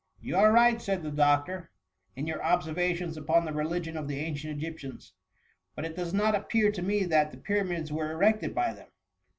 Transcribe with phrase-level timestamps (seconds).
[0.01, 1.69] ^You are right,'' said the doctor,"
[2.15, 5.13] in your observations upon the religion of the ancient Egyptians;
[5.75, 8.87] but it does not appear to me that the Pyramids were erected by them."